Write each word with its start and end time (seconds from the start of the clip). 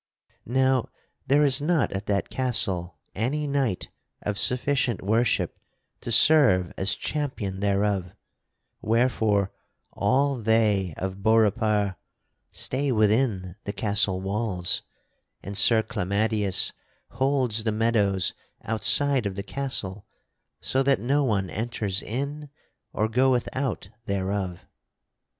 "Now 0.47 0.89
there 1.27 1.45
is 1.45 1.61
not 1.61 1.91
at 1.91 2.07
that 2.07 2.31
castle 2.31 2.97
any 3.13 3.45
knight 3.45 3.89
of 4.23 4.39
sufficient 4.39 5.03
worship 5.03 5.59
to 5.99 6.11
serve 6.11 6.73
as 6.75 6.95
champion 6.95 7.59
thereof, 7.59 8.11
wherefore 8.81 9.51
all 9.93 10.37
they 10.41 10.95
of 10.97 11.21
Beaurepaire 11.21 11.97
stay 12.49 12.91
within 12.91 13.55
the 13.65 13.73
castle 13.73 14.21
walls 14.21 14.81
and 15.43 15.55
Sir 15.55 15.83
Clamadius 15.83 16.73
holds 17.11 17.63
the 17.63 17.71
meadows 17.71 18.33
outside 18.63 19.27
of 19.27 19.35
the 19.35 19.43
castle 19.43 20.07
so 20.61 20.81
that 20.81 20.99
no 20.99 21.23
one 21.23 21.47
enters 21.51 22.01
in 22.01 22.49
or 22.91 23.07
goeth 23.07 23.47
out 23.53 23.89
thereof. 24.07 24.65